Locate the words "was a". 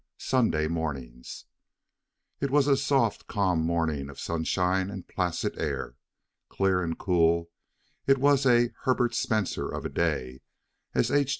2.49-2.75, 8.17-8.71